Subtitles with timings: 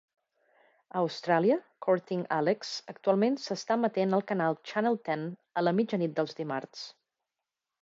[0.93, 1.57] A Austràlia,
[1.87, 5.29] "Courting Alex" actualment s'està emetent al canal Channel Ten
[5.63, 6.85] a la mitjanit dels dimarts.